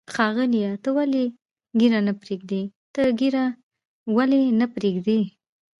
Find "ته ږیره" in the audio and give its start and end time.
2.93-3.45